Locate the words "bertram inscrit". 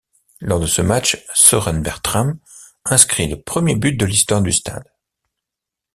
1.83-3.27